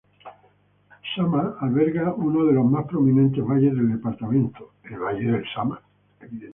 [1.13, 5.79] Sama alberga uno de los más prominentes valles del departamento, el valle del Sama.